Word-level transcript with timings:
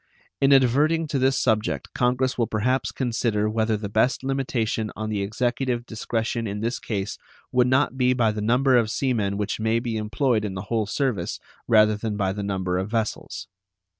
In 0.41 0.51
adverting 0.51 1.07
to 1.09 1.19
this 1.19 1.39
subject 1.39 1.93
Congress 1.93 2.35
will 2.35 2.47
perhaps 2.47 2.91
consider 2.91 3.47
whether 3.47 3.77
the 3.77 3.87
best 3.87 4.23
limitation 4.23 4.89
on 4.95 5.11
the 5.11 5.21
Executive 5.21 5.85
discretion 5.85 6.47
in 6.47 6.61
this 6.61 6.79
case 6.79 7.19
would 7.51 7.67
not 7.67 7.97
be 7.99 8.13
by 8.13 8.31
the 8.31 8.41
number 8.41 8.75
of 8.77 8.89
sea 8.89 9.13
men 9.13 9.37
which 9.37 9.59
may 9.59 9.77
be 9.77 9.97
employed 9.97 10.43
in 10.43 10.55
the 10.55 10.63
whole 10.73 10.87
service 10.87 11.39
rather 11.67 11.95
than 11.95 12.17
by 12.17 12.33
the 12.33 12.41
number 12.41 12.79
of 12.79 12.89
vessels. 12.89 13.47